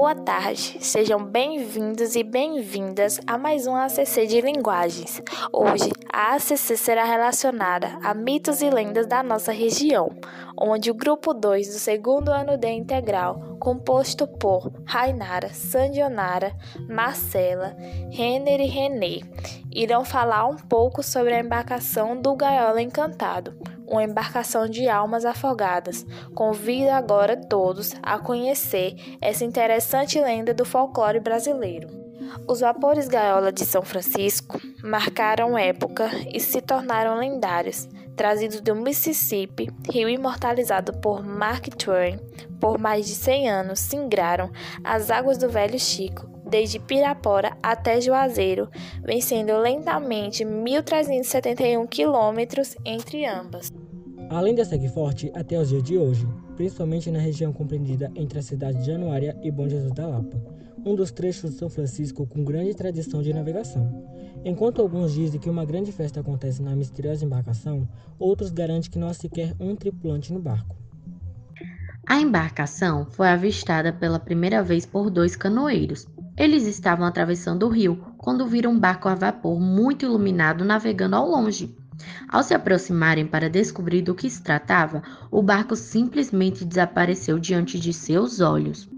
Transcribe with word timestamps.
Boa 0.00 0.14
tarde, 0.14 0.78
sejam 0.80 1.22
bem-vindos 1.22 2.16
e 2.16 2.24
bem-vindas 2.24 3.20
a 3.26 3.36
mais 3.36 3.66
um 3.66 3.76
ACC 3.76 4.26
de 4.26 4.40
Linguagens. 4.40 5.20
Hoje, 5.52 5.90
a 6.10 6.36
ACC 6.36 6.74
será 6.74 7.04
relacionada 7.04 7.98
a 8.02 8.14
mitos 8.14 8.62
e 8.62 8.70
lendas 8.70 9.06
da 9.06 9.22
nossa 9.22 9.52
região, 9.52 10.08
onde 10.58 10.90
o 10.90 10.94
grupo 10.94 11.34
2 11.34 11.66
do 11.66 11.74
segundo 11.74 12.30
ano 12.30 12.56
D 12.56 12.70
integral, 12.70 13.58
composto 13.60 14.26
por 14.26 14.72
Rainara, 14.86 15.50
Sandionara, 15.50 16.56
Marcela, 16.88 17.76
Renner 18.10 18.58
e 18.58 18.66
Renê, 18.68 19.20
irão 19.70 20.02
falar 20.02 20.46
um 20.46 20.56
pouco 20.56 21.02
sobre 21.02 21.34
a 21.34 21.40
embarcação 21.40 22.18
do 22.18 22.34
Gaiola 22.34 22.80
Encantado 22.80 23.54
uma 23.90 24.04
embarcação 24.04 24.68
de 24.68 24.88
almas 24.88 25.24
afogadas. 25.24 26.06
Convido 26.34 26.90
agora 26.90 27.36
todos 27.36 27.94
a 28.02 28.18
conhecer 28.18 28.94
essa 29.20 29.44
interessante 29.44 30.20
lenda 30.20 30.54
do 30.54 30.64
folclore 30.64 31.18
brasileiro. 31.18 31.88
Os 32.46 32.60
vapores 32.60 33.08
gaiola 33.08 33.50
de 33.50 33.66
São 33.66 33.82
Francisco 33.82 34.60
marcaram 34.84 35.58
época 35.58 36.08
e 36.32 36.38
se 36.38 36.60
tornaram 36.60 37.18
lendários, 37.18 37.88
trazidos 38.14 38.60
do 38.60 38.74
Mississippi, 38.76 39.68
rio 39.90 40.08
imortalizado 40.08 40.92
por 41.00 41.24
Mark 41.24 41.66
Twain, 41.76 42.20
por 42.60 42.78
mais 42.78 43.06
de 43.06 43.14
100 43.14 43.50
anos 43.50 43.80
singraram 43.80 44.50
as 44.84 45.10
águas 45.10 45.38
do 45.38 45.48
Velho 45.48 45.78
Chico, 45.78 46.28
desde 46.50 46.78
Pirapora 46.78 47.56
até 47.62 48.00
Juazeiro, 48.00 48.68
vencendo 49.02 49.56
lentamente 49.58 50.44
1.371 50.44 51.88
quilômetros 51.88 52.76
entre 52.84 53.24
ambas. 53.24 53.72
A 54.28 54.40
lenda 54.40 54.64
segue 54.64 54.88
forte 54.88 55.30
até 55.34 55.58
os 55.58 55.68
dias 55.68 55.82
de 55.82 55.96
hoje, 55.96 56.26
principalmente 56.56 57.10
na 57.10 57.18
região 57.18 57.52
compreendida 57.52 58.12
entre 58.14 58.38
a 58.38 58.42
cidade 58.42 58.78
de 58.78 58.86
Januária 58.86 59.36
e 59.42 59.50
Bom 59.50 59.68
Jesus 59.68 59.92
da 59.92 60.06
Lapa, 60.06 60.40
um 60.84 60.94
dos 60.94 61.10
trechos 61.10 61.50
de 61.50 61.56
São 61.56 61.68
Francisco 61.68 62.26
com 62.26 62.44
grande 62.44 62.74
tradição 62.74 63.22
de 63.22 63.32
navegação. 63.32 64.04
Enquanto 64.44 64.80
alguns 64.80 65.12
dizem 65.12 65.40
que 65.40 65.50
uma 65.50 65.64
grande 65.64 65.92
festa 65.92 66.20
acontece 66.20 66.62
na 66.62 66.74
misteriosa 66.74 67.24
embarcação, 67.24 67.88
outros 68.18 68.50
garantem 68.50 68.90
que 68.90 68.98
não 68.98 69.08
há 69.08 69.14
sequer 69.14 69.54
um 69.60 69.74
tripulante 69.76 70.32
no 70.32 70.40
barco. 70.40 70.76
A 72.06 72.18
embarcação 72.18 73.06
foi 73.10 73.28
avistada 73.28 73.92
pela 73.92 74.18
primeira 74.18 74.62
vez 74.62 74.86
por 74.86 75.10
dois 75.10 75.36
canoeiros. 75.36 76.06
Eles 76.40 76.66
estavam 76.66 77.06
atravessando 77.06 77.66
o 77.66 77.68
rio 77.68 78.02
quando 78.16 78.46
viram 78.46 78.70
um 78.70 78.80
barco 78.80 79.10
a 79.10 79.14
vapor 79.14 79.60
muito 79.60 80.06
iluminado 80.06 80.64
navegando 80.64 81.14
ao 81.14 81.28
longe. 81.28 81.76
Ao 82.26 82.42
se 82.42 82.54
aproximarem 82.54 83.26
para 83.26 83.50
descobrir 83.50 84.00
do 84.00 84.14
que 84.14 84.30
se 84.30 84.42
tratava, 84.42 85.02
o 85.30 85.42
barco 85.42 85.76
simplesmente 85.76 86.64
desapareceu 86.64 87.38
diante 87.38 87.78
de 87.78 87.92
seus 87.92 88.40
olhos. 88.40 88.88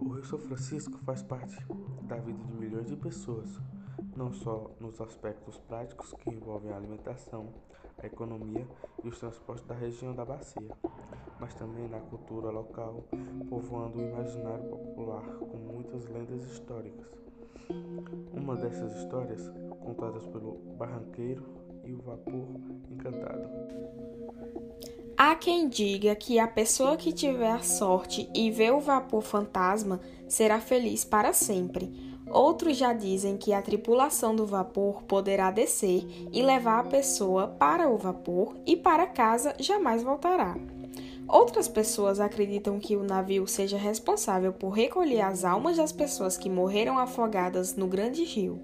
O 0.00 0.14
Rio 0.14 0.24
São 0.24 0.38
Francisco 0.38 0.98
faz 1.04 1.22
parte 1.22 1.58
da 2.04 2.16
vida 2.16 2.42
de 2.42 2.54
milhões 2.54 2.88
de 2.88 2.96
pessoas, 2.96 3.60
não 4.16 4.32
só 4.32 4.70
nos 4.80 4.98
aspectos 4.98 5.58
práticos 5.58 6.14
que 6.14 6.30
envolvem 6.30 6.72
a 6.72 6.76
alimentação, 6.78 7.48
a 7.98 8.06
economia 8.06 8.66
e 9.02 9.08
os 9.08 9.18
transportes 9.18 9.64
da 9.66 9.74
região 9.74 10.14
da 10.14 10.24
bacia, 10.24 10.76
mas 11.40 11.54
também 11.54 11.88
na 11.88 12.00
cultura 12.00 12.50
local, 12.50 13.04
povoando 13.48 13.98
o 13.98 14.02
imaginário 14.02 14.64
popular 14.64 15.24
com 15.38 15.56
muitas 15.56 16.06
lendas 16.08 16.44
históricas. 16.44 17.06
Uma 18.32 18.56
dessas 18.56 18.96
histórias, 18.96 19.50
contadas 19.80 20.26
pelo 20.26 20.54
Barranqueiro 20.76 21.44
e 21.84 21.92
o 21.92 22.02
Vapor 22.02 22.48
Encantado. 22.90 23.48
Há 25.16 25.36
quem 25.36 25.68
diga 25.68 26.16
que 26.16 26.38
a 26.38 26.48
pessoa 26.48 26.96
que 26.96 27.12
tiver 27.12 27.50
a 27.50 27.62
sorte 27.62 28.28
e 28.34 28.50
ver 28.50 28.72
o 28.72 28.80
vapor 28.80 29.22
fantasma 29.22 30.00
será 30.26 30.60
feliz 30.60 31.04
para 31.04 31.32
sempre. 31.32 32.11
Outros 32.32 32.78
já 32.78 32.94
dizem 32.94 33.36
que 33.36 33.52
a 33.52 33.60
tripulação 33.60 34.34
do 34.34 34.46
vapor 34.46 35.02
poderá 35.02 35.50
descer 35.50 36.02
e 36.32 36.42
levar 36.42 36.80
a 36.80 36.88
pessoa 36.88 37.46
para 37.46 37.90
o 37.90 37.98
vapor 37.98 38.56
e 38.64 38.74
para 38.74 39.06
casa 39.06 39.54
jamais 39.60 40.02
voltará. 40.02 40.56
Outras 41.28 41.68
pessoas 41.68 42.20
acreditam 42.20 42.80
que 42.80 42.96
o 42.96 43.04
navio 43.04 43.46
seja 43.46 43.76
responsável 43.76 44.50
por 44.50 44.70
recolher 44.70 45.20
as 45.20 45.44
almas 45.44 45.76
das 45.76 45.92
pessoas 45.92 46.38
que 46.38 46.48
morreram 46.48 46.98
afogadas 46.98 47.76
no 47.76 47.86
grande 47.86 48.24
rio. 48.24 48.62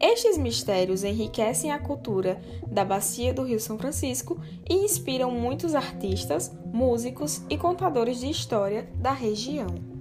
Estes 0.00 0.38
mistérios 0.38 1.04
enriquecem 1.04 1.72
a 1.72 1.78
cultura 1.78 2.40
da 2.66 2.84
bacia 2.84 3.32
do 3.32 3.42
Rio 3.42 3.60
São 3.60 3.78
Francisco 3.78 4.40
e 4.68 4.74
inspiram 4.74 5.30
muitos 5.30 5.74
artistas, 5.74 6.50
músicos 6.72 7.42
e 7.48 7.58
contadores 7.58 8.20
de 8.20 8.30
história 8.30 8.88
da 8.96 9.12
região. 9.12 9.96